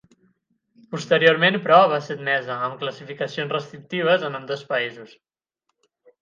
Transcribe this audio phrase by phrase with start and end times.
[0.93, 5.15] Posteriorment, però, va ser admesa, amb classificacions restrictives, en ambdós països.